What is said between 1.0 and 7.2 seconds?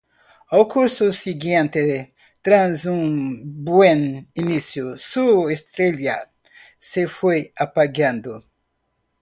siguiente, tras un buen inicio, su estrella se